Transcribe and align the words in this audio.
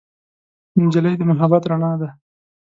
نجلۍ 0.83 1.13
د 1.17 1.21
محبت 1.31 1.63
رڼا 1.69 1.91
ده. 2.01 2.09